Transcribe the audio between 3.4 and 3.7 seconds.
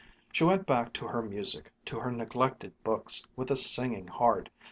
a